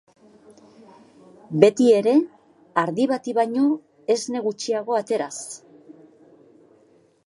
Beti 1.65 1.89
ere 1.97 2.15
ardi 2.85 3.07
bati 3.13 3.37
baino 3.41 3.69
esne 4.15 4.43
gutxiago 4.49 5.01
ateraz. 5.03 5.35